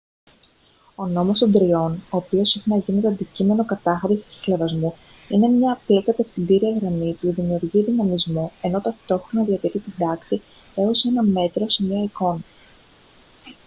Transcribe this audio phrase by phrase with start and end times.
[0.95, 4.95] ο νόμος των τριών ο οποίος συχνά γίνεται αντικείμενο κατάχρησης και χλευασμού
[5.29, 10.41] είναι μια απλή κατευθυντήρια γραμμή που δημιουργεί δυναμισμό ενώ ταυτόχρονα διατηρεί την τάξη
[10.75, 12.41] έως ένα μέτρο σε μια εικόνα